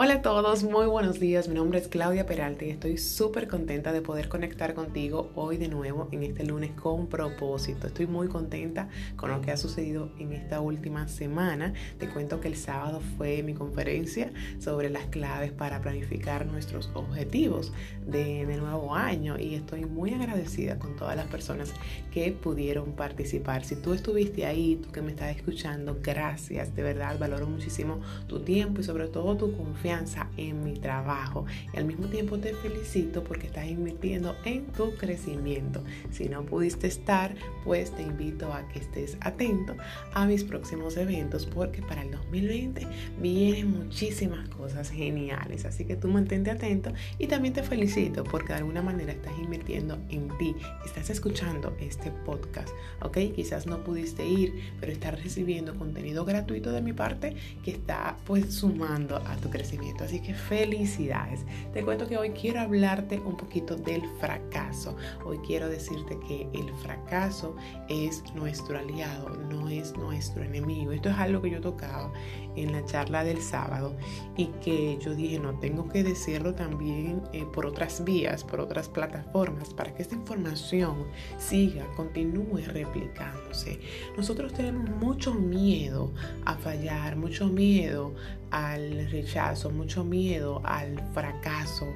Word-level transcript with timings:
Hola 0.00 0.14
a 0.14 0.22
todos, 0.22 0.62
muy 0.62 0.86
buenos 0.86 1.18
días. 1.18 1.48
Mi 1.48 1.56
nombre 1.56 1.80
es 1.80 1.88
Claudia 1.88 2.24
Peralta 2.24 2.64
y 2.64 2.70
estoy 2.70 2.98
súper 2.98 3.48
contenta 3.48 3.90
de 3.90 4.00
poder 4.00 4.28
conectar 4.28 4.72
contigo 4.74 5.32
hoy 5.34 5.56
de 5.56 5.66
nuevo 5.66 6.06
en 6.12 6.22
este 6.22 6.44
lunes 6.44 6.70
con 6.80 7.08
propósito. 7.08 7.88
Estoy 7.88 8.06
muy 8.06 8.28
contenta 8.28 8.88
con 9.16 9.32
lo 9.32 9.40
que 9.40 9.50
ha 9.50 9.56
sucedido 9.56 10.12
en 10.20 10.32
esta 10.34 10.60
última 10.60 11.08
semana. 11.08 11.72
Te 11.98 12.08
cuento 12.08 12.40
que 12.40 12.46
el 12.46 12.54
sábado 12.54 13.00
fue 13.16 13.42
mi 13.42 13.54
conferencia 13.54 14.32
sobre 14.60 14.88
las 14.88 15.06
claves 15.06 15.50
para 15.50 15.80
planificar 15.80 16.46
nuestros 16.46 16.92
objetivos 16.94 17.72
de, 18.06 18.46
de 18.46 18.56
nuevo 18.56 18.94
año 18.94 19.36
y 19.36 19.56
estoy 19.56 19.84
muy 19.84 20.14
agradecida 20.14 20.78
con 20.78 20.94
todas 20.94 21.16
las 21.16 21.26
personas 21.26 21.74
que 22.12 22.30
pudieron 22.30 22.92
participar. 22.92 23.64
Si 23.64 23.74
tú 23.74 23.94
estuviste 23.94 24.46
ahí, 24.46 24.76
tú 24.76 24.92
que 24.92 25.02
me 25.02 25.10
estás 25.10 25.36
escuchando, 25.36 25.98
gracias. 26.00 26.72
De 26.76 26.84
verdad, 26.84 27.18
valoro 27.18 27.48
muchísimo 27.48 28.00
tu 28.28 28.38
tiempo 28.38 28.80
y 28.80 28.84
sobre 28.84 29.08
todo 29.08 29.36
tu 29.36 29.56
confianza 29.56 29.87
en 30.36 30.64
mi 30.64 30.74
trabajo. 30.74 31.46
Y 31.72 31.78
al 31.78 31.86
mismo 31.86 32.06
tiempo 32.08 32.38
te 32.38 32.52
felicito 32.54 33.24
porque 33.24 33.46
estás 33.46 33.66
invirtiendo 33.66 34.36
en 34.44 34.66
tu 34.66 34.94
crecimiento. 34.96 35.82
Si 36.10 36.28
no 36.28 36.44
pudiste 36.44 36.86
estar, 36.86 37.34
pues 37.64 37.90
te 37.92 38.02
invito 38.02 38.52
a 38.52 38.68
que 38.68 38.80
estés 38.80 39.16
atento 39.20 39.76
a 40.12 40.26
mis 40.26 40.44
próximos 40.44 40.96
eventos 40.96 41.46
porque 41.46 41.80
para 41.82 42.02
el 42.02 42.10
2020 42.10 42.86
vienen 43.20 43.70
muchísimas 43.78 44.48
cosas 44.50 44.90
geniales. 44.90 45.64
Así 45.64 45.84
que 45.84 45.96
tú 45.96 46.08
mantente 46.08 46.50
atento 46.50 46.92
y 47.18 47.26
también 47.26 47.54
te 47.54 47.62
felicito 47.62 48.24
porque 48.24 48.48
de 48.48 48.58
alguna 48.58 48.82
manera 48.82 49.12
estás 49.12 49.32
invirtiendo 49.38 49.98
en 50.10 50.28
ti. 50.38 50.54
Estás 50.84 51.08
escuchando 51.08 51.74
este 51.80 52.10
podcast, 52.10 52.68
¿ok? 53.00 53.18
Quizás 53.34 53.66
no 53.66 53.82
pudiste 53.82 54.26
ir, 54.26 54.52
pero 54.80 54.92
estás 54.92 55.22
recibiendo 55.22 55.74
contenido 55.76 56.26
gratuito 56.26 56.72
de 56.72 56.82
mi 56.82 56.92
parte 56.92 57.34
que 57.64 57.70
está 57.70 58.18
pues 58.26 58.52
sumando 58.52 59.16
a 59.16 59.36
tu 59.36 59.48
crecimiento 59.48 59.77
Así 60.08 60.20
que 60.20 60.34
felicidades. 60.34 61.44
Te 61.72 61.84
cuento 61.84 62.06
que 62.06 62.16
hoy 62.16 62.30
quiero 62.30 62.60
hablarte 62.60 63.18
un 63.20 63.36
poquito 63.36 63.76
del 63.76 64.02
fracaso. 64.18 64.96
Hoy 65.24 65.38
quiero 65.38 65.68
decirte 65.68 66.18
que 66.26 66.48
el 66.52 66.72
fracaso 66.76 67.56
es 67.88 68.22
nuestro 68.34 68.78
aliado, 68.78 69.30
no 69.50 69.68
es 69.68 69.96
nuestro 69.96 70.42
enemigo. 70.42 70.92
Esto 70.92 71.10
es 71.10 71.16
algo 71.16 71.42
que 71.42 71.50
yo 71.50 71.60
tocaba 71.60 72.12
en 72.56 72.72
la 72.72 72.84
charla 72.84 73.24
del 73.24 73.40
sábado 73.40 73.96
y 74.36 74.46
que 74.62 74.98
yo 75.00 75.14
dije, 75.14 75.38
no, 75.38 75.58
tengo 75.58 75.88
que 75.88 76.02
decirlo 76.02 76.54
también 76.54 77.22
eh, 77.32 77.44
por 77.52 77.66
otras 77.66 78.04
vías, 78.04 78.44
por 78.44 78.60
otras 78.60 78.88
plataformas, 78.88 79.74
para 79.74 79.94
que 79.94 80.02
esta 80.02 80.14
información 80.14 81.06
siga, 81.38 81.86
continúe 81.96 82.62
replicándose. 82.66 83.80
Nosotros 84.16 84.52
tenemos 84.52 84.88
mucho 84.90 85.34
miedo 85.34 86.12
a 86.44 86.56
fallar, 86.56 87.16
mucho 87.16 87.46
miedo 87.48 88.14
al 88.50 89.08
rechazo, 89.10 89.70
mucho 89.70 90.04
miedo 90.04 90.60
al 90.64 91.00
fracaso, 91.12 91.86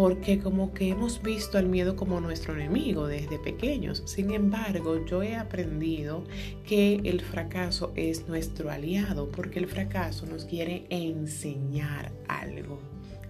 porque 0.00 0.38
como 0.38 0.72
que 0.72 0.88
hemos 0.88 1.20
visto 1.20 1.58
al 1.58 1.66
miedo 1.66 1.94
como 1.94 2.22
nuestro 2.22 2.54
enemigo 2.54 3.06
desde 3.06 3.38
pequeños. 3.38 4.02
Sin 4.06 4.30
embargo, 4.30 5.04
yo 5.04 5.22
he 5.22 5.36
aprendido 5.36 6.24
que 6.66 7.02
el 7.04 7.20
fracaso 7.20 7.92
es 7.96 8.26
nuestro 8.26 8.70
aliado, 8.70 9.30
porque 9.30 9.58
el 9.58 9.66
fracaso 9.66 10.24
nos 10.24 10.46
quiere 10.46 10.86
enseñar 10.88 12.12
algo. 12.28 12.80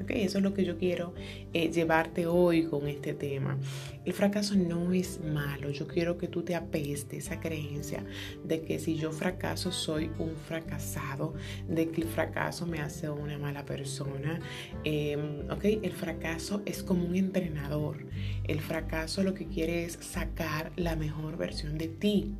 Eso 0.08 0.38
es 0.38 0.44
lo 0.44 0.54
que 0.54 0.64
yo 0.64 0.78
quiero 0.78 1.12
eh, 1.52 1.70
llevarte 1.70 2.26
hoy 2.26 2.64
con 2.64 2.86
este 2.88 3.14
tema. 3.14 3.58
El 4.04 4.12
fracaso 4.12 4.54
no 4.54 4.92
es 4.92 5.20
malo. 5.22 5.70
Yo 5.70 5.86
quiero 5.86 6.16
que 6.16 6.26
tú 6.26 6.42
te 6.42 6.54
apeste 6.54 7.18
esa 7.18 7.38
creencia 7.38 8.04
de 8.44 8.62
que 8.62 8.78
si 8.78 8.96
yo 8.96 9.12
fracaso 9.12 9.72
soy 9.72 10.10
un 10.18 10.34
fracasado, 10.34 11.34
de 11.68 11.90
que 11.90 12.02
el 12.02 12.08
fracaso 12.08 12.66
me 12.66 12.80
hace 12.80 13.10
una 13.10 13.38
mala 13.38 13.64
persona. 13.64 14.40
Em, 14.84 15.40
El 15.62 15.92
fracaso 15.92 16.59
es 16.66 16.82
como 16.82 17.04
un 17.04 17.16
entrenador. 17.16 17.98
El 18.44 18.60
fracaso 18.60 19.22
lo 19.22 19.34
que 19.34 19.46
quiere 19.46 19.84
es 19.84 19.98
sacar 20.00 20.72
la 20.76 20.96
mejor 20.96 21.36
versión 21.36 21.78
de 21.78 21.88
ti. 21.88 22.34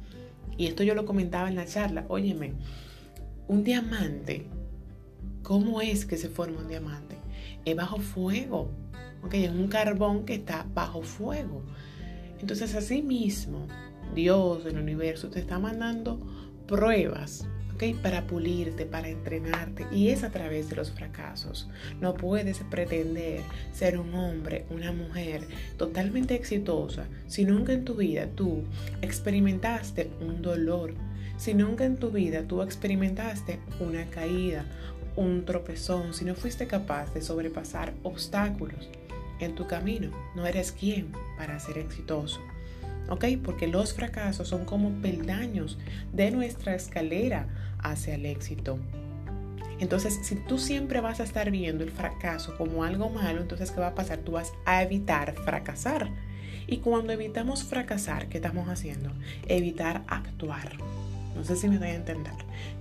Y 0.56 0.66
esto 0.66 0.82
yo 0.82 0.94
lo 0.94 1.06
comentaba 1.06 1.48
en 1.48 1.56
la 1.56 1.66
charla. 1.66 2.04
Óyeme, 2.08 2.54
un 3.48 3.64
diamante, 3.64 4.46
¿cómo 5.42 5.80
es 5.80 6.04
que 6.04 6.16
se 6.16 6.28
forma 6.28 6.60
un 6.60 6.68
diamante? 6.68 7.20
es 7.64 7.76
bajo 7.76 7.98
fuego. 7.98 8.70
¿okay? 9.22 9.44
Es 9.44 9.50
un 9.50 9.68
carbón 9.68 10.24
que 10.24 10.34
está 10.34 10.66
bajo 10.74 11.02
fuego. 11.02 11.62
Entonces, 12.40 12.74
así 12.74 13.02
mismo, 13.02 13.66
Dios, 14.14 14.64
el 14.66 14.78
universo, 14.78 15.28
te 15.28 15.40
está 15.40 15.58
mandando 15.58 16.20
pruebas 16.66 17.46
¿okay? 17.80 17.94
para 17.94 18.26
pulirte, 18.26 18.84
para 18.84 19.08
entrenarte. 19.08 19.86
Y 19.90 20.08
es 20.08 20.22
a 20.22 20.30
través 20.30 20.68
de 20.68 20.76
los 20.76 20.90
fracasos. 20.90 21.66
No 21.98 22.12
puedes 22.12 22.58
pretender 22.70 23.40
ser 23.72 23.98
un 23.98 24.14
hombre, 24.14 24.66
una 24.68 24.92
mujer 24.92 25.46
totalmente 25.78 26.34
exitosa 26.34 27.06
si 27.26 27.46
nunca 27.46 27.72
en 27.72 27.86
tu 27.86 27.94
vida 27.94 28.26
tú 28.34 28.64
experimentaste 29.00 30.10
un 30.20 30.42
dolor. 30.42 30.92
Si 31.38 31.54
nunca 31.54 31.86
en 31.86 31.96
tu 31.96 32.10
vida 32.10 32.42
tú 32.42 32.60
experimentaste 32.60 33.60
una 33.80 34.04
caída, 34.10 34.66
un 35.16 35.46
tropezón, 35.46 36.12
si 36.12 36.26
no 36.26 36.34
fuiste 36.34 36.66
capaz 36.66 37.14
de 37.14 37.22
sobrepasar 37.22 37.94
obstáculos 38.02 38.90
en 39.40 39.54
tu 39.54 39.66
camino, 39.66 40.10
no 40.36 40.46
eres 40.46 40.70
quien 40.70 41.12
para 41.38 41.58
ser 41.58 41.78
exitoso. 41.78 42.40
¿Ok? 43.08 43.24
Porque 43.42 43.66
los 43.66 43.94
fracasos 43.94 44.46
son 44.46 44.64
como 44.66 44.90
peldaños 45.00 45.78
de 46.12 46.30
nuestra 46.30 46.74
escalera 46.74 47.48
hacia 47.82 48.14
el 48.14 48.26
éxito. 48.26 48.78
Entonces, 49.78 50.20
si 50.22 50.36
tú 50.36 50.58
siempre 50.58 51.00
vas 51.00 51.20
a 51.20 51.24
estar 51.24 51.50
viendo 51.50 51.82
el 51.82 51.90
fracaso 51.90 52.56
como 52.56 52.84
algo 52.84 53.08
malo, 53.08 53.40
entonces, 53.40 53.70
¿qué 53.70 53.80
va 53.80 53.88
a 53.88 53.94
pasar? 53.94 54.18
Tú 54.18 54.32
vas 54.32 54.52
a 54.66 54.82
evitar 54.82 55.34
fracasar. 55.34 56.10
Y 56.66 56.78
cuando 56.78 57.12
evitamos 57.12 57.64
fracasar, 57.64 58.28
¿qué 58.28 58.38
estamos 58.38 58.68
haciendo? 58.68 59.10
Evitar 59.48 60.04
actuar. 60.06 60.76
No 61.34 61.44
sé 61.44 61.56
si 61.56 61.68
me 61.68 61.78
doy 61.78 61.88
a 61.88 61.94
entender. 61.94 62.32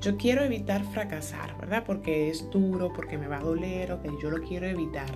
Yo 0.02 0.18
quiero 0.18 0.44
evitar 0.44 0.84
fracasar, 0.92 1.58
¿verdad? 1.60 1.84
Porque 1.86 2.30
es 2.30 2.50
duro, 2.52 2.92
porque 2.94 3.18
me 3.18 3.28
va 3.28 3.38
a 3.38 3.44
doler, 3.44 3.94
o 3.94 4.02
que 4.02 4.10
yo 4.22 4.30
lo 4.30 4.42
quiero 4.42 4.68
evitar. 4.68 5.10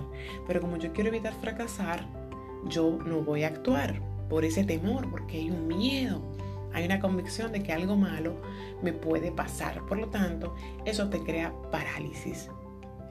Pero 0.46 0.60
como 0.62 0.78
yo 0.78 0.92
quiero 0.92 1.10
evitar 1.10 1.34
fracasar, 1.34 2.06
yo 2.68 2.98
no 3.04 3.20
voy 3.20 3.44
a 3.44 3.48
actuar 3.48 4.00
por 4.30 4.44
ese 4.44 4.64
temor, 4.64 5.10
porque 5.10 5.36
hay 5.36 5.50
un 5.50 5.68
miedo. 5.68 6.33
Hay 6.74 6.84
una 6.84 7.00
convicción 7.00 7.52
de 7.52 7.62
que 7.62 7.72
algo 7.72 7.96
malo 7.96 8.34
me 8.82 8.92
puede 8.92 9.30
pasar. 9.30 9.80
Por 9.86 9.98
lo 9.98 10.08
tanto, 10.08 10.54
eso 10.84 11.08
te 11.08 11.20
crea 11.20 11.52
parálisis. 11.70 12.50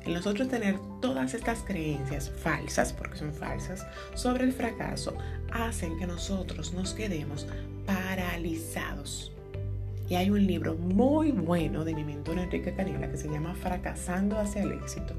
El 0.05 0.13
nosotros 0.13 0.49
tener 0.49 0.77
todas 1.01 1.33
estas 1.33 1.63
creencias 1.63 2.29
falsas, 2.29 2.91
porque 2.91 3.17
son 3.17 3.33
falsas, 3.33 3.87
sobre 4.15 4.43
el 4.43 4.51
fracaso, 4.51 5.15
hacen 5.51 5.97
que 5.97 6.05
nosotros 6.05 6.73
nos 6.73 6.93
quedemos 6.93 7.47
paralizados. 7.85 9.31
Y 10.09 10.15
hay 10.15 10.29
un 10.29 10.45
libro 10.45 10.75
muy 10.75 11.31
bueno 11.31 11.85
de 11.85 11.95
mi 11.95 12.03
mentor 12.03 12.37
Enrique 12.37 12.73
Canela 12.73 13.09
que 13.09 13.17
se 13.17 13.29
llama 13.29 13.55
Fracasando 13.55 14.37
hacia 14.37 14.63
el 14.63 14.73
éxito. 14.73 15.13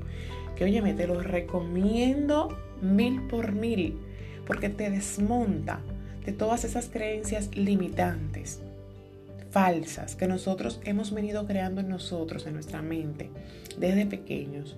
Que 0.54 0.64
oye, 0.64 0.82
te 0.92 1.06
lo 1.06 1.22
recomiendo 1.22 2.54
mil 2.82 3.22
por 3.22 3.52
mil 3.52 3.98
porque 4.46 4.68
te 4.68 4.90
desmonta 4.90 5.80
de 6.24 6.32
todas 6.32 6.64
esas 6.64 6.88
creencias 6.88 7.54
limitantes, 7.56 8.60
falsas, 9.50 10.16
que 10.16 10.26
nosotros 10.26 10.80
hemos 10.84 11.12
venido 11.12 11.46
creando 11.46 11.80
en 11.80 11.88
nosotros, 11.88 12.46
en 12.46 12.54
nuestra 12.54 12.82
mente, 12.82 13.30
desde 13.78 14.06
pequeños. 14.06 14.76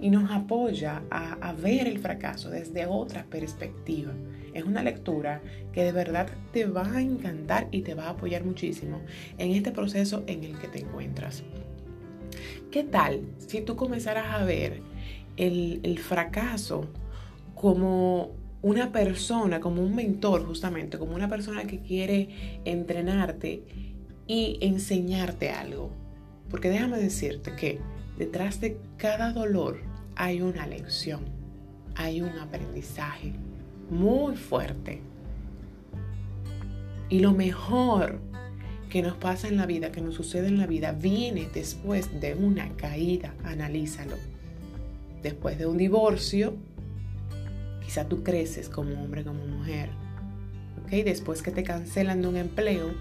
Y 0.00 0.08
nos 0.08 0.30
apoya 0.30 1.02
a, 1.10 1.52
ver 1.52 1.86
el 1.86 1.98
fracaso 1.98 2.48
desde 2.48 2.86
otra 2.86 3.24
perspectiva. 3.24 4.12
Es 4.54 4.64
una 4.64 4.82
lectura 4.82 5.42
que 5.72 5.84
de 5.84 5.92
verdad 5.92 6.28
te 6.52 6.64
va 6.64 6.90
a 6.90 7.02
encantar 7.02 7.68
y 7.70 7.82
te 7.82 7.94
va 7.94 8.04
a 8.04 8.10
apoyar 8.10 8.42
muchísimo 8.42 9.02
en 9.36 9.50
este 9.50 9.72
proceso 9.72 10.24
en 10.26 10.44
el 10.44 10.58
que 10.58 10.68
te 10.68 10.80
encuentras. 10.80 11.42
¿Qué 12.70 12.84
tal 12.84 13.20
si 13.38 13.60
tú 13.60 13.76
comenzaras 13.76 14.34
a 14.34 14.44
ver 14.44 14.80
el, 15.36 15.98
fracaso 15.98 16.88
como 17.54 18.30
una 18.66 18.90
persona, 18.90 19.60
como 19.60 19.80
un 19.80 19.94
mentor 19.94 20.44
justamente, 20.44 20.98
como 20.98 21.14
una 21.14 21.28
persona 21.28 21.68
que 21.68 21.78
quiere 21.78 22.60
entrenarte 22.64 23.62
y 24.26 24.58
enseñarte 24.60 25.50
algo? 25.50 25.92
Porque 26.50 26.68
déjame 26.68 26.98
decirte 26.98 27.54
que 27.54 27.78
detrás 28.18 28.60
de 28.60 28.76
cada 28.96 29.32
dolor 29.32 29.78
hay 30.16 30.42
una 30.42 30.66
lección, 30.66 31.20
hay 31.94 32.20
un 32.22 32.30
aprendizaje, 32.40 33.34
muy 33.88 34.34
fuerte. 34.34 35.00
Y 37.08 37.20
lo 37.20 37.34
mejor 37.34 38.18
que 38.90 39.00
nos 39.00 39.16
pasa 39.16 39.46
en 39.46 39.58
la 39.58 39.66
vida, 39.66 39.92
que 39.92 40.00
nos 40.00 40.16
sucede 40.16 40.48
en 40.48 40.58
la 40.58 40.66
vida, 40.66 40.90
viene 40.90 41.48
después 41.54 42.20
de 42.20 42.34
una 42.34 42.68
caída. 42.70 43.32
Analízalo. 43.44 44.16
Después 45.22 45.56
de 45.56 45.66
un 45.66 45.78
divorcio, 45.78 46.56
quizá 47.86 48.06
tú 48.08 48.22
creces 48.22 48.68
como 48.68 49.02
hombre, 49.02 49.24
como 49.24 49.46
mujer. 49.46 49.88
¿Ok? 50.84 50.90
Después 51.04 51.40
que 51.40 51.52
te 51.52 51.62
cancelan 51.62 52.20
de 52.20 52.28
un 52.28 52.36
empleo, 52.36 52.92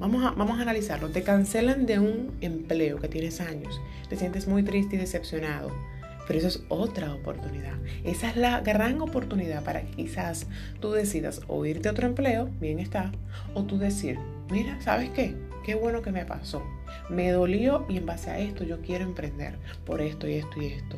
Vamos 0.00 0.24
a, 0.24 0.30
vamos 0.30 0.60
a 0.60 0.62
analizarlo. 0.62 1.08
Te 1.08 1.24
cancelan 1.24 1.84
de 1.84 1.98
un 1.98 2.36
empleo 2.40 2.98
que 2.98 3.08
tienes 3.08 3.40
años. 3.40 3.80
Te 4.08 4.14
sientes 4.14 4.46
muy 4.46 4.62
triste 4.62 4.94
y 4.94 4.98
decepcionado. 5.00 5.72
Pero 6.28 6.38
eso 6.38 6.46
es 6.48 6.62
otra 6.68 7.12
oportunidad. 7.12 7.74
Esa 8.04 8.30
es 8.30 8.36
la 8.36 8.60
gran 8.60 9.00
oportunidad 9.00 9.64
para 9.64 9.82
que 9.82 9.90
quizás 9.90 10.46
tú 10.78 10.92
decidas 10.92 11.40
o 11.48 11.64
irte 11.66 11.88
a 11.88 11.92
otro 11.92 12.06
empleo, 12.06 12.48
bien 12.60 12.78
está, 12.78 13.10
o 13.54 13.64
tú 13.64 13.78
decir, 13.78 14.18
mira, 14.50 14.80
¿sabes 14.80 15.10
qué? 15.10 15.34
Qué 15.64 15.74
bueno 15.74 16.02
que 16.02 16.12
me 16.12 16.24
pasó. 16.24 16.62
Me 17.08 17.30
dolió 17.30 17.86
y 17.88 17.96
en 17.96 18.06
base 18.06 18.30
a 18.30 18.38
esto 18.38 18.62
yo 18.62 18.80
quiero 18.82 19.04
emprender 19.04 19.58
por 19.84 20.00
esto 20.00 20.28
y 20.28 20.34
esto 20.34 20.62
y 20.62 20.66
esto. 20.66 20.96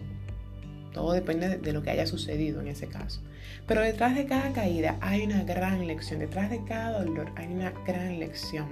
Todo 0.93 1.13
depende 1.13 1.59
de 1.59 1.73
lo 1.73 1.83
que 1.83 1.91
haya 1.91 2.07
sucedido 2.07 2.61
en 2.61 2.69
ese 2.69 2.89
caso. 2.89 3.21
Pero 3.67 3.83
detrás 3.83 4.17
de 4.17 4.27
cada 4.27 4.53
caída 4.53 4.99
hay 5.01 5.25
una 5.25 5.45
gran 5.45 5.87
lección. 5.87 6.21
Detrás 6.21 6.51
de 6.51 6.65
cada 6.65 7.03
dolor 7.05 7.31
hay 7.37 7.47
una 7.47 7.71
gran 7.87 8.19
lección. 8.19 8.69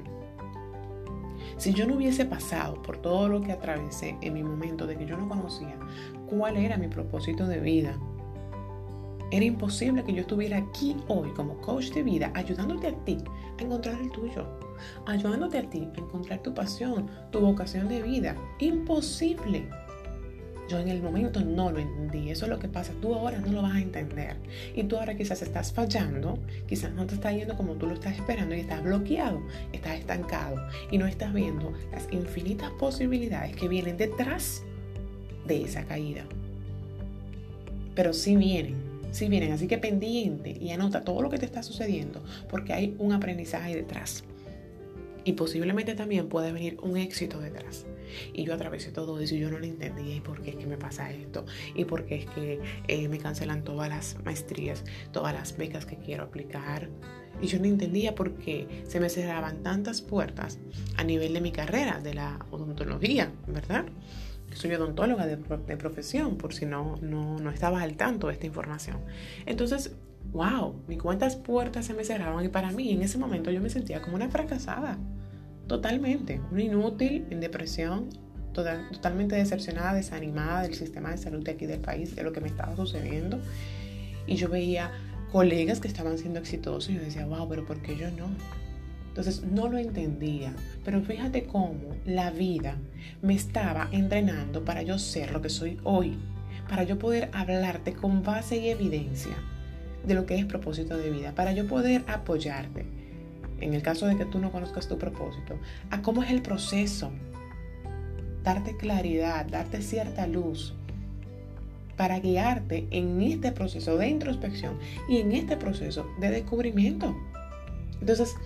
Si 1.56 1.72
yo 1.72 1.86
no 1.86 1.96
hubiese 1.96 2.24
pasado 2.24 2.82
por 2.82 2.98
todo 2.98 3.28
lo 3.28 3.40
que 3.40 3.52
atravesé 3.52 4.16
en 4.20 4.34
mi 4.34 4.42
momento 4.42 4.86
de 4.86 4.96
que 4.96 5.06
yo 5.06 5.16
no 5.16 5.28
conocía 5.28 5.76
cuál 6.28 6.56
era 6.56 6.76
mi 6.76 6.88
propósito 6.88 7.46
de 7.46 7.60
vida, 7.60 7.98
era 9.30 9.44
imposible 9.44 10.04
que 10.04 10.14
yo 10.14 10.22
estuviera 10.22 10.56
aquí 10.56 10.96
hoy 11.08 11.30
como 11.34 11.60
coach 11.60 11.90
de 11.90 12.02
vida 12.02 12.32
ayudándote 12.34 12.88
a 12.88 13.04
ti 13.04 13.18
a 13.58 13.62
encontrar 13.62 14.00
el 14.00 14.10
tuyo, 14.10 14.46
ayudándote 15.06 15.58
a 15.58 15.68
ti 15.68 15.88
a 15.96 16.00
encontrar 16.00 16.42
tu 16.42 16.54
pasión, 16.54 17.10
tu 17.30 17.40
vocación 17.40 17.88
de 17.88 18.02
vida. 18.02 18.34
Imposible. 18.58 19.68
Yo 20.68 20.78
en 20.78 20.88
el 20.88 21.02
momento 21.02 21.40
no 21.40 21.72
lo 21.72 21.78
entendí. 21.78 22.30
Eso 22.30 22.44
es 22.44 22.50
lo 22.50 22.58
que 22.58 22.68
pasa. 22.68 22.92
Tú 23.00 23.14
ahora 23.14 23.38
no 23.38 23.52
lo 23.52 23.62
vas 23.62 23.76
a 23.76 23.80
entender. 23.80 24.36
Y 24.76 24.84
tú 24.84 24.98
ahora 24.98 25.16
quizás 25.16 25.40
estás 25.40 25.72
fallando, 25.72 26.38
quizás 26.66 26.92
no 26.92 27.06
te 27.06 27.14
está 27.14 27.32
yendo 27.32 27.56
como 27.56 27.74
tú 27.74 27.86
lo 27.86 27.94
estás 27.94 28.14
esperando 28.14 28.54
y 28.54 28.60
estás 28.60 28.82
bloqueado, 28.82 29.40
estás 29.72 29.98
estancado 29.98 30.56
y 30.90 30.98
no 30.98 31.06
estás 31.06 31.32
viendo 31.32 31.72
las 31.90 32.06
infinitas 32.12 32.70
posibilidades 32.72 33.56
que 33.56 33.68
vienen 33.68 33.96
detrás 33.96 34.62
de 35.46 35.62
esa 35.62 35.84
caída. 35.84 36.24
Pero 37.94 38.12
sí 38.12 38.36
vienen, 38.36 38.76
sí 39.10 39.28
vienen. 39.28 39.52
Así 39.52 39.66
que 39.68 39.78
pendiente 39.78 40.50
y 40.50 40.70
anota 40.70 41.02
todo 41.02 41.22
lo 41.22 41.30
que 41.30 41.38
te 41.38 41.46
está 41.46 41.62
sucediendo 41.62 42.22
porque 42.50 42.74
hay 42.74 42.94
un 42.98 43.12
aprendizaje 43.12 43.74
detrás. 43.74 44.22
Y 45.28 45.34
posiblemente 45.34 45.94
también 45.94 46.30
puede 46.30 46.52
venir 46.52 46.78
un 46.80 46.96
éxito 46.96 47.38
detrás. 47.38 47.84
Y 48.32 48.44
yo 48.44 48.54
atravesé 48.54 48.92
todo 48.92 49.20
eso 49.20 49.34
y 49.34 49.40
yo 49.40 49.50
no 49.50 49.58
lo 49.58 49.66
entendía. 49.66 50.16
¿Y 50.16 50.20
por 50.20 50.40
qué 50.40 50.52
es 50.52 50.56
que 50.56 50.64
me 50.64 50.78
pasa 50.78 51.12
esto? 51.12 51.44
¿Y 51.74 51.84
por 51.84 52.06
qué 52.06 52.22
es 52.22 52.26
que 52.30 52.60
eh, 52.88 53.08
me 53.08 53.18
cancelan 53.18 53.62
todas 53.62 53.90
las 53.90 54.16
maestrías, 54.24 54.84
todas 55.12 55.34
las 55.34 55.54
becas 55.58 55.84
que 55.84 55.98
quiero 55.98 56.24
aplicar? 56.24 56.88
Y 57.42 57.46
yo 57.46 57.58
no 57.58 57.66
entendía 57.66 58.14
por 58.14 58.38
qué 58.38 58.66
se 58.88 59.00
me 59.00 59.10
cerraban 59.10 59.62
tantas 59.62 60.00
puertas 60.00 60.60
a 60.96 61.04
nivel 61.04 61.34
de 61.34 61.42
mi 61.42 61.52
carrera, 61.52 62.00
de 62.00 62.14
la 62.14 62.46
odontología, 62.50 63.30
¿verdad? 63.48 63.84
Soy 64.54 64.72
odontóloga 64.74 65.26
de, 65.26 65.36
de 65.36 65.76
profesión, 65.76 66.36
por 66.36 66.54
si 66.54 66.66
no, 66.66 66.96
no, 67.00 67.38
no 67.38 67.50
estabas 67.50 67.82
al 67.82 67.96
tanto 67.96 68.28
de 68.28 68.34
esta 68.34 68.46
información. 68.46 68.98
Entonces, 69.46 69.92
wow, 70.32 70.74
mis 70.86 70.98
cuantas 70.98 71.36
puertas 71.36 71.86
se 71.86 71.94
me 71.94 72.04
cerraban 72.04 72.44
y 72.44 72.48
para 72.48 72.70
mí 72.70 72.92
en 72.92 73.02
ese 73.02 73.18
momento 73.18 73.50
yo 73.50 73.60
me 73.60 73.70
sentía 73.70 74.02
como 74.02 74.16
una 74.16 74.28
fracasada, 74.28 74.98
totalmente, 75.66 76.40
una 76.50 76.62
inútil, 76.62 77.26
en 77.30 77.40
depresión, 77.40 78.08
totalmente 78.52 79.36
decepcionada, 79.36 79.94
desanimada 79.94 80.62
del 80.62 80.74
sistema 80.74 81.10
de 81.10 81.18
salud 81.18 81.44
de 81.44 81.52
aquí 81.52 81.66
del 81.66 81.80
país, 81.80 82.16
de 82.16 82.22
lo 82.22 82.32
que 82.32 82.40
me 82.40 82.48
estaba 82.48 82.74
sucediendo. 82.74 83.38
Y 84.26 84.36
yo 84.36 84.48
veía 84.48 84.90
colegas 85.30 85.80
que 85.80 85.88
estaban 85.88 86.18
siendo 86.18 86.40
exitosos 86.40 86.90
y 86.90 86.94
yo 86.94 87.00
decía, 87.00 87.26
wow, 87.26 87.48
pero 87.48 87.64
¿por 87.64 87.80
qué 87.80 87.96
yo 87.96 88.10
no? 88.10 88.28
Entonces 89.08 89.42
no 89.42 89.68
lo 89.68 89.78
entendía, 89.78 90.54
pero 90.84 91.02
fíjate 91.02 91.44
cómo 91.44 91.96
la 92.06 92.30
vida 92.30 92.76
me 93.22 93.34
estaba 93.34 93.88
entrenando 93.90 94.64
para 94.64 94.82
yo 94.82 94.98
ser 94.98 95.32
lo 95.32 95.42
que 95.42 95.48
soy 95.48 95.78
hoy, 95.82 96.16
para 96.68 96.84
yo 96.84 96.98
poder 96.98 97.30
hablarte 97.32 97.94
con 97.94 98.22
base 98.22 98.58
y 98.58 98.68
evidencia 98.68 99.36
de 100.06 100.14
lo 100.14 100.26
que 100.26 100.38
es 100.38 100.44
propósito 100.46 100.96
de 100.96 101.10
vida, 101.10 101.34
para 101.34 101.52
yo 101.52 101.66
poder 101.66 102.04
apoyarte, 102.06 102.86
en 103.60 103.74
el 103.74 103.82
caso 103.82 104.06
de 104.06 104.16
que 104.16 104.24
tú 104.24 104.38
no 104.38 104.52
conozcas 104.52 104.88
tu 104.88 104.98
propósito, 104.98 105.58
a 105.90 106.00
cómo 106.02 106.22
es 106.22 106.30
el 106.30 106.42
proceso, 106.42 107.10
darte 108.44 108.76
claridad, 108.76 109.46
darte 109.46 109.82
cierta 109.82 110.26
luz, 110.26 110.74
para 111.98 112.20
guiarte 112.20 112.86
en 112.92 113.20
este 113.20 113.50
proceso 113.50 113.98
de 113.98 114.08
introspección 114.08 114.78
y 115.08 115.18
en 115.18 115.32
este 115.32 115.56
proceso 115.56 116.08
de 116.20 116.30
descubrimiento. 116.30 117.14
Entonces, 118.00 118.36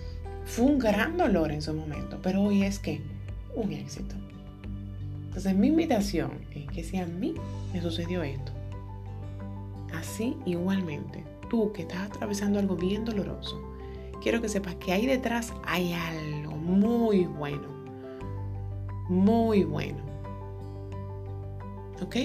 fue 0.45 0.65
un 0.65 0.79
gran 0.79 1.17
dolor 1.17 1.51
en 1.51 1.61
su 1.61 1.73
momento, 1.73 2.19
pero 2.21 2.41
hoy 2.41 2.63
es 2.63 2.79
que 2.79 3.01
un 3.55 3.71
éxito. 3.71 4.15
Entonces, 5.25 5.55
mi 5.55 5.67
invitación 5.67 6.31
es 6.51 6.67
que 6.67 6.83
si 6.83 6.97
a 6.97 7.05
mí 7.05 7.33
me 7.73 7.81
sucedió 7.81 8.23
esto, 8.23 8.51
así 9.93 10.37
igualmente 10.45 11.23
tú 11.49 11.71
que 11.71 11.83
estás 11.83 12.09
atravesando 12.09 12.59
algo 12.59 12.75
bien 12.75 13.05
doloroso, 13.05 13.59
quiero 14.21 14.41
que 14.41 14.49
sepas 14.49 14.75
que 14.75 14.91
ahí 14.91 15.05
detrás 15.05 15.53
hay 15.65 15.93
algo 15.93 16.51
muy 16.51 17.25
bueno. 17.25 17.67
Muy 19.09 19.63
bueno. 19.63 19.99
¿Ok? 22.01 22.15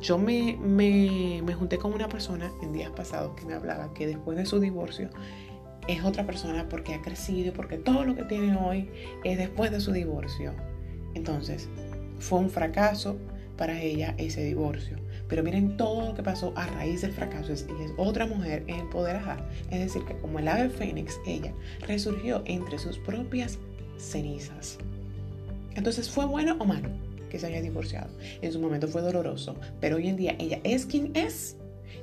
Yo 0.00 0.18
me, 0.18 0.56
me, 0.60 1.42
me 1.44 1.54
junté 1.54 1.78
con 1.78 1.92
una 1.92 2.08
persona 2.08 2.50
en 2.62 2.72
días 2.72 2.90
pasados 2.90 3.32
que 3.36 3.44
me 3.44 3.54
hablaba 3.54 3.92
que 3.92 4.06
después 4.06 4.36
de 4.36 4.46
su 4.46 4.58
divorcio 4.58 5.10
es 5.88 6.04
otra 6.04 6.26
persona 6.26 6.68
porque 6.68 6.94
ha 6.94 7.02
crecido 7.02 7.52
porque 7.52 7.76
todo 7.76 8.04
lo 8.04 8.14
que 8.14 8.24
tiene 8.24 8.56
hoy 8.56 8.88
es 9.24 9.38
después 9.38 9.70
de 9.70 9.80
su 9.80 9.92
divorcio. 9.92 10.52
Entonces, 11.14 11.68
fue 12.18 12.38
un 12.38 12.50
fracaso 12.50 13.16
para 13.56 13.80
ella 13.80 14.14
ese 14.18 14.44
divorcio. 14.44 14.96
Pero 15.28 15.42
miren 15.42 15.76
todo 15.76 16.08
lo 16.08 16.14
que 16.14 16.22
pasó 16.22 16.52
a 16.56 16.66
raíz 16.66 17.02
del 17.02 17.12
fracaso. 17.12 17.52
Es, 17.52 17.62
es 17.62 17.92
otra 17.96 18.26
mujer 18.26 18.64
empoderada. 18.66 19.36
Es 19.70 19.80
decir, 19.80 20.02
que 20.04 20.16
como 20.16 20.38
el 20.38 20.48
ave 20.48 20.70
fénix, 20.70 21.18
ella 21.26 21.52
resurgió 21.86 22.42
entre 22.46 22.78
sus 22.78 22.98
propias 22.98 23.58
cenizas. 23.98 24.78
Entonces, 25.74 26.10
¿fue 26.10 26.24
bueno 26.24 26.56
o 26.58 26.64
malo 26.64 26.88
que 27.28 27.38
se 27.38 27.46
haya 27.46 27.60
divorciado? 27.60 28.10
En 28.42 28.52
su 28.52 28.60
momento 28.60 28.88
fue 28.88 29.02
doloroso, 29.02 29.56
pero 29.80 29.96
hoy 29.96 30.08
en 30.08 30.16
día 30.16 30.36
ella 30.38 30.60
es 30.64 30.86
quien 30.86 31.12
es. 31.14 31.56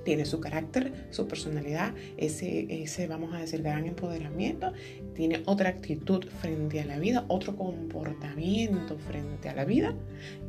Tiene 0.03 0.25
su 0.25 0.39
carácter, 0.39 1.07
su 1.09 1.27
personalidad, 1.27 1.93
ese, 2.17 2.83
ese, 2.83 3.07
vamos 3.07 3.33
a 3.33 3.39
decir, 3.39 3.61
gran 3.61 3.85
empoderamiento. 3.85 4.73
Tiene 5.13 5.43
otra 5.45 5.69
actitud 5.69 6.25
frente 6.41 6.81
a 6.81 6.85
la 6.85 6.99
vida, 6.99 7.25
otro 7.27 7.55
comportamiento 7.55 8.97
frente 8.97 9.49
a 9.49 9.56
la 9.56 9.65
vida, 9.65 9.94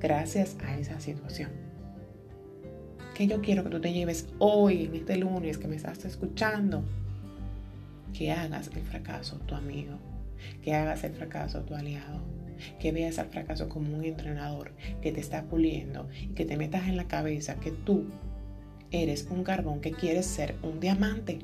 gracias 0.00 0.57
a 0.61 0.78
esa 0.78 1.00
situación 1.00 1.68
que 3.18 3.26
yo 3.26 3.40
quiero 3.40 3.64
que 3.64 3.71
tú 3.71 3.80
te 3.80 3.92
lleves 3.92 4.28
hoy, 4.38 4.85
en 4.85 4.95
este 4.95 5.16
lunes 5.16 5.59
que 5.59 5.66
me 5.66 5.75
estás 5.75 6.04
escuchando, 6.04 6.85
que 8.12 8.30
hagas 8.30 8.71
el 8.76 8.83
fracaso 8.83 9.38
tu 9.40 9.57
amigo, 9.57 9.99
que 10.62 10.73
hagas 10.73 11.02
el 11.02 11.14
fracaso 11.14 11.62
tu 11.62 11.75
aliado, 11.75 12.21
que 12.78 12.92
veas 12.92 13.18
al 13.18 13.26
fracaso 13.26 13.68
como 13.68 13.97
un 13.97 14.04
entrenador 14.04 14.71
que 15.02 15.11
te 15.11 15.18
está 15.18 15.42
puliendo 15.47 16.09
y 16.23 16.28
que 16.28 16.45
te 16.45 16.57
metas 16.57 16.87
en 16.87 16.97
la 16.97 17.09
cabeza 17.09 17.57
que 17.57 17.73
tú 17.73 18.04
eres 18.90 19.26
un 19.30 19.45
carbón 19.45 19.80
que 19.80 19.92
quieres 19.92 20.26
ser 20.26 20.57
un 20.62 20.80
diamante 20.80 21.38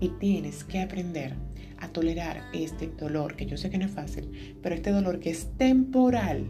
y 0.00 0.08
tienes 0.08 0.64
que 0.64 0.80
aprender 0.80 1.34
a 1.78 1.88
tolerar 1.88 2.42
este 2.52 2.88
dolor, 2.88 3.36
que 3.36 3.46
yo 3.46 3.56
sé 3.56 3.70
que 3.70 3.78
no 3.78 3.86
es 3.86 3.92
fácil, 3.92 4.58
pero 4.62 4.74
este 4.74 4.90
dolor 4.90 5.20
que 5.20 5.30
es 5.30 5.48
temporal 5.56 6.46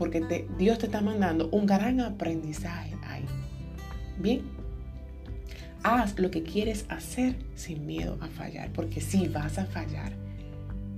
porque 0.00 0.46
Dios 0.56 0.78
te 0.78 0.86
está 0.86 1.02
mandando 1.02 1.50
un 1.52 1.66
gran 1.66 2.00
aprendizaje 2.00 2.96
ahí. 3.06 3.22
Bien, 4.18 4.40
haz 5.82 6.18
lo 6.18 6.30
que 6.30 6.42
quieres 6.42 6.86
hacer 6.88 7.36
sin 7.54 7.84
miedo 7.84 8.16
a 8.22 8.28
fallar, 8.28 8.72
porque 8.72 9.02
sí 9.02 9.28
vas 9.28 9.58
a 9.58 9.66
fallar. 9.66 10.14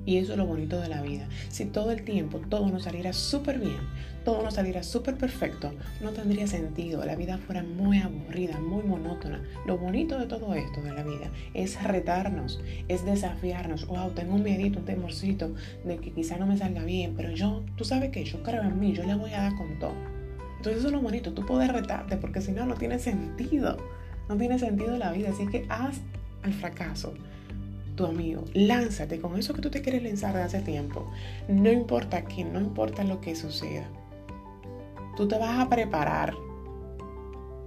Y 0.05 0.17
eso 0.17 0.33
es 0.33 0.39
lo 0.39 0.47
bonito 0.47 0.81
de 0.81 0.89
la 0.89 1.03
vida. 1.03 1.29
Si 1.49 1.65
todo 1.67 1.93
el 1.93 2.05
tiempo 2.05 2.41
todo 2.49 2.69
nos 2.69 2.85
saliera 2.85 3.13
súper 3.13 3.59
bien, 3.59 3.79
todo 4.25 4.43
nos 4.43 4.55
saliera 4.55 4.83
súper 4.83 5.17
perfecto, 5.17 5.73
no 6.01 6.11
tendría 6.11 6.47
sentido. 6.47 7.05
La 7.05 7.17
vida 7.17 7.39
fuera 7.39 7.63
muy 7.63 7.99
aburrida, 7.99 8.59
muy 8.59 8.83
monótona. 8.83 9.43
Lo 9.67 9.79
bonito 9.79 10.19
de 10.19 10.27
todo 10.27 10.55
esto 10.55 10.83
de 10.83 10.93
la 10.93 11.03
vida 11.03 11.31
es 11.55 11.81
retarnos, 11.83 12.61
es 12.89 13.05
desafiarnos. 13.05 13.87
Wow, 13.87 14.11
tengo 14.11 14.35
un 14.35 14.43
miedito, 14.43 14.81
un 14.81 14.85
temorcito 14.85 15.55
de 15.85 15.99
que 15.99 16.13
quizá 16.13 16.37
no 16.37 16.47
me 16.47 16.57
salga 16.57 16.85
bien, 16.85 17.15
pero 17.17 17.31
yo, 17.31 17.65
tú 17.77 17.85
sabes 17.85 18.11
que 18.11 18.25
yo 18.25 18.43
creo 18.43 18.63
en 18.63 18.79
mí, 18.79 18.93
yo 18.93 19.05
le 19.05 19.15
voy 19.15 19.33
a 19.33 19.43
dar 19.43 19.57
con 19.57 19.79
todo. 19.79 19.95
Entonces 20.57 20.79
eso 20.79 20.89
es 20.89 20.93
lo 20.93 21.01
bonito, 21.01 21.33
tú 21.33 21.45
puedes 21.45 21.73
retarte 21.73 22.17
porque 22.17 22.41
si 22.41 22.53
no, 22.53 22.67
no 22.67 22.75
tiene 22.75 22.99
sentido. 22.99 23.77
No 24.29 24.37
tiene 24.37 24.59
sentido 24.59 24.97
la 24.97 25.13
vida. 25.13 25.31
Así 25.31 25.47
que 25.49 25.67
haz 25.69 26.01
al 26.43 26.53
fracaso 26.53 27.15
amigo. 28.07 28.45
Lánzate 28.55 29.21
con 29.21 29.39
eso 29.39 29.55
que 29.55 29.63
tú 29.63 29.71
te 29.71 29.83
quieres 29.83 30.03
lanzar 30.03 30.35
de 30.35 30.43
hace 30.43 30.61
tiempo. 30.61 31.11
No 31.49 31.71
importa 31.71 32.25
quién, 32.25 32.53
no 32.53 32.61
importa 32.61 33.05
lo 33.05 33.21
que 33.21 33.35
suceda. 33.35 33.89
Tú 35.17 35.29
te 35.29 35.39
vas 35.39 35.59
a 35.59 35.69
preparar. 35.69 36.35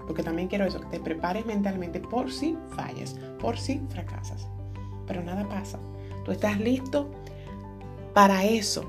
Porque 0.05 0.23
también 0.23 0.47
quiero 0.47 0.65
eso, 0.65 0.79
que 0.81 0.97
te 0.97 0.99
prepares 0.99 1.45
mentalmente 1.45 1.99
por 1.99 2.31
si 2.31 2.57
falles, 2.75 3.15
por 3.39 3.57
si 3.57 3.79
fracasas. 3.89 4.47
Pero 5.07 5.23
nada 5.23 5.47
pasa. 5.47 5.79
Tú 6.23 6.31
estás 6.31 6.59
listo 6.59 7.09
para 8.13 8.45
eso 8.45 8.85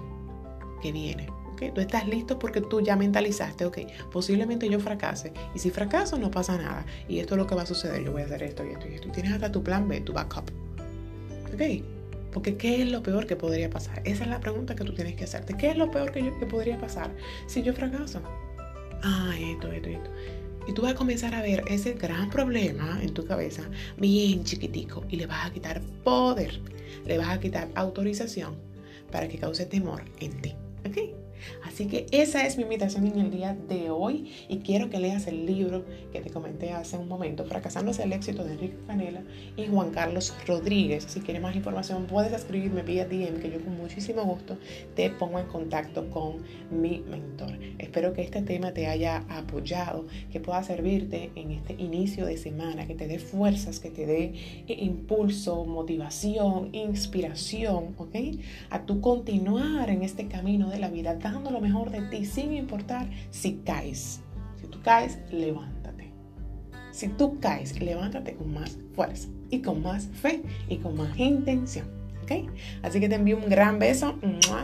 que 0.83 0.93
viene. 0.93 1.29
¿okay? 1.53 1.71
Tú 1.71 1.81
estás 1.81 2.07
listo 2.07 2.39
porque 2.39 2.61
tú 2.61 2.81
ya 2.81 2.97
mentalizaste, 2.97 3.65
ok, 3.65 3.79
posiblemente 4.13 4.69
yo 4.69 4.79
fracase. 4.79 5.33
Y 5.55 5.59
si 5.59 5.71
fracaso, 5.71 6.19
no 6.19 6.31
pasa 6.31 6.57
nada. 6.57 6.85
Y 7.09 7.19
esto 7.19 7.35
es 7.35 7.39
lo 7.39 7.47
que 7.47 7.55
va 7.55 7.63
a 7.63 7.67
suceder. 7.67 8.05
Yo 8.05 8.13
voy 8.13 8.23
a 8.23 8.27
hacer 8.27 8.43
esto 8.43 8.65
y 8.65 8.73
esto 8.73 8.89
y 8.89 8.95
esto. 8.95 9.11
Tienes 9.11 9.33
hasta 9.33 9.51
tu 9.51 9.63
plan 9.63 9.89
B, 9.89 10.01
tu 10.01 10.13
backup. 10.13 10.51
¿Ok? 11.53 11.85
Porque 12.33 12.57
¿qué 12.57 12.83
es 12.83 12.91
lo 12.91 13.03
peor 13.03 13.27
que 13.27 13.37
podría 13.37 13.71
pasar? 13.71 14.03
Esa 14.05 14.25
es 14.25 14.31
la 14.31 14.41
pregunta 14.41 14.77
que 14.77 14.85
tú 14.85 14.93
tienes 14.93 15.15
que 15.15 15.25
hacerte. 15.25 15.57
¿Qué 15.57 15.71
es 15.71 15.77
lo 15.77 15.91
peor 15.91 16.13
que, 16.13 16.23
yo, 16.23 16.39
que 16.39 16.47
podría 16.47 16.79
pasar 16.79 17.11
si 17.47 17.63
yo 17.63 17.73
fracaso? 17.73 18.21
Ah, 19.03 19.35
esto, 19.39 19.73
esto, 19.73 19.89
esto. 19.89 20.11
Y 20.67 20.75
tú 20.75 20.83
vas 20.83 20.93
a 20.93 20.95
comenzar 20.97 21.35
a 21.35 21.43
ver 21.43 21.63
ese 21.69 21.93
gran 21.95 22.29
problema 22.29 22.99
en 23.03 23.15
tu 23.15 23.25
cabeza 23.25 23.63
bien 23.97 24.45
chiquitico 24.45 25.05
y 25.09 25.17
le 25.17 25.27
vas 25.27 25.47
a 25.47 25.53
quitar 25.53 25.81
poder, 26.03 26.61
le 27.07 27.19
vas 27.19 27.29
a 27.29 27.41
quitar 27.41 27.69
autorización 27.75 28.57
para 29.13 29.29
que 29.29 29.39
cause 29.39 29.65
temor 29.67 30.03
en 30.21 30.41
ti. 30.43 30.55
¿Ok? 30.85 31.26
Así 31.65 31.87
que 31.87 32.07
esa 32.11 32.47
es 32.47 32.57
mi 32.57 32.65
invitación 32.65 33.07
en 33.07 33.19
el 33.19 33.31
día 33.31 33.57
de 33.69 33.91
hoy 33.91 34.33
y 34.49 34.59
quiero 34.59 34.91
que 34.91 34.99
leas 34.99 35.27
el 35.27 35.47
libro 35.47 35.85
que 36.13 36.21
te 36.21 36.31
comenté 36.31 36.73
hace 36.73 36.97
un 36.97 37.09
momento, 37.09 37.45
Fracasando 37.45 37.91
hacia 37.91 38.05
el 38.05 38.13
éxito 38.13 38.45
de 38.45 38.53
Enrique 38.53 38.77
Canela 38.87 39.23
y 39.57 39.67
Juan 39.67 39.91
Carlos 39.91 40.35
Rodríguez. 40.47 41.05
Si 41.09 41.21
quieres 41.21 41.43
más 41.43 41.55
información 41.55 42.07
puedes 42.07 42.33
escribirme 42.33 42.83
vía 42.83 43.07
DM 43.07 43.41
que 43.41 43.51
yo 43.51 43.61
con 43.61 43.77
muchísimo 43.77 44.25
gusto 44.25 44.59
te 44.95 45.11
pongo 45.11 45.39
en 45.39 45.47
contacto 45.47 46.11
con 46.11 46.43
mi 46.71 47.01
mentor. 47.09 47.59
Espero 47.79 48.13
que 48.13 48.23
este 48.23 48.43
tema 48.43 48.73
te 48.73 48.87
haya 48.87 49.25
apoyado, 49.29 50.07
que 50.33 50.41
pueda 50.41 50.63
servirte 50.63 51.31
en 51.35 51.53
este 51.53 51.75
inicio 51.75 52.27
de 52.27 52.37
semana, 52.37 52.87
que 52.87 52.95
te 52.95 53.07
dé 53.07 53.19
fuerzas, 53.19 53.81
que 53.81 53.91
te 53.91 54.07
dé 54.07 54.65
impulso, 54.69 55.65
motivación, 55.65 56.75
inspiración, 56.75 57.95
¿ok? 57.99 58.17
A 58.71 58.87
tu 58.87 59.01
continuar 59.01 59.91
en 59.91 60.03
este 60.03 60.29
camino 60.29 60.71
de 60.71 60.79
la 60.79 60.89
vida 60.89 61.19
dando 61.33 61.51
lo 61.51 61.61
mejor 61.61 61.91
de 61.91 62.03
ti 62.03 62.25
sin 62.25 62.53
importar 62.53 63.09
si 63.31 63.57
caes. 63.65 64.21
Si 64.61 64.67
tú 64.69 64.81
caes, 64.83 65.19
levántate. 65.31 66.13
Si 66.93 67.09
tú 67.09 67.39
caes, 67.41 67.81
levántate 67.81 68.35
con 68.35 68.53
más 68.53 68.79
fuerza 68.95 69.29
y 69.51 69.61
con 69.61 69.83
más 69.83 70.07
fe 70.07 70.43
y 70.69 70.79
con 70.79 70.97
más 70.97 71.17
intención. 71.19 71.96
Así 72.83 73.01
que 73.01 73.09
te 73.09 73.15
envío 73.15 73.37
un 73.37 73.49
gran 73.49 73.79
beso. 73.79 74.19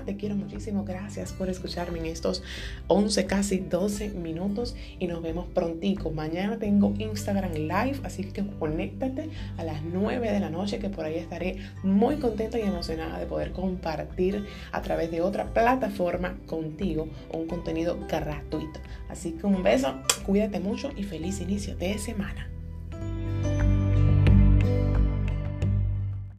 Te 0.04 0.16
quiero 0.16 0.34
muchísimo. 0.34 0.84
Gracias 0.84 1.32
por 1.32 1.48
escucharme 1.48 1.98
en 2.00 2.06
estos 2.06 2.42
11, 2.88 3.26
casi 3.26 3.58
12 3.58 4.10
minutos 4.10 4.74
y 4.98 5.06
nos 5.06 5.22
vemos 5.22 5.46
prontico. 5.46 6.10
Mañana 6.10 6.58
tengo 6.58 6.92
Instagram 6.98 7.52
Live, 7.52 8.00
así 8.02 8.24
que 8.24 8.44
conéctate 8.58 9.30
a 9.56 9.64
las 9.64 9.82
9 9.82 10.32
de 10.32 10.40
la 10.40 10.50
noche 10.50 10.78
que 10.78 10.88
por 10.88 11.04
ahí 11.04 11.16
estaré 11.16 11.58
muy 11.82 12.16
contenta 12.16 12.58
y 12.58 12.62
emocionada 12.62 13.18
de 13.18 13.26
poder 13.26 13.52
compartir 13.52 14.44
a 14.72 14.82
través 14.82 15.10
de 15.10 15.20
otra 15.20 15.52
plataforma 15.52 16.36
contigo 16.46 17.08
un 17.32 17.46
contenido 17.46 17.98
gratuito. 18.08 18.80
Así 19.08 19.32
que 19.32 19.46
un 19.46 19.62
beso, 19.62 19.94
cuídate 20.26 20.60
mucho 20.60 20.90
y 20.96 21.04
feliz 21.04 21.40
inicio 21.40 21.76
de 21.76 21.98
semana. 21.98 22.48